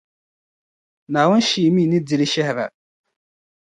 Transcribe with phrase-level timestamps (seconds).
[1.11, 2.65] Naawuni Shia mi di li shɛhira.